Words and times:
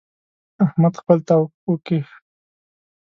احمد 0.65 0.93
خپل 1.01 1.17
تاو 1.27 1.43
وکيښ. 1.69 2.07